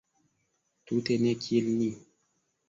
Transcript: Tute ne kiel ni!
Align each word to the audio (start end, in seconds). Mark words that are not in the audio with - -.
Tute 0.87 1.13
ne 1.25 1.31
kiel 1.43 1.65
ni! 1.83 1.89